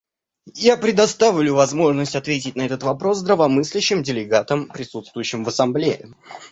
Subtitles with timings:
[0.55, 6.09] Я предоставлю возможность ответить на этот вопрос здравомыслящим делегатам, присутствующим в Ассамблее.